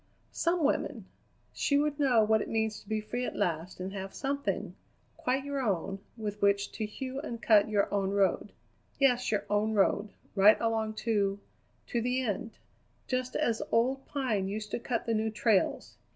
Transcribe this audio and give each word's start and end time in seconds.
Some 0.31 0.63
woman! 0.63 1.05
She 1.53 1.77
would 1.77 1.99
know 1.99 2.23
what 2.23 2.41
it 2.41 2.49
means 2.49 2.79
to 2.79 2.89
be 2.89 2.99
free 3.01 3.23
at 3.23 3.35
last 3.35 3.79
and 3.79 3.93
have 3.93 4.15
something, 4.15 4.73
quite 5.15 5.45
your 5.45 5.61
own, 5.61 5.99
with 6.17 6.41
which 6.41 6.71
to 6.71 6.87
hew 6.87 7.19
and 7.19 7.39
cut 7.39 7.69
your 7.69 7.87
own 7.93 8.09
road; 8.09 8.51
yes, 8.97 9.29
your 9.29 9.45
own 9.47 9.73
road, 9.75 10.09
right 10.33 10.59
along 10.59 10.95
to 11.05 11.39
to 11.85 12.01
the 12.01 12.19
end, 12.23 12.57
just 13.05 13.35
as 13.35 13.61
old 13.71 14.03
Pine 14.07 14.47
used 14.47 14.71
to 14.71 14.79
cut 14.79 15.05
the 15.05 15.13
new 15.13 15.29
trails. 15.29 15.97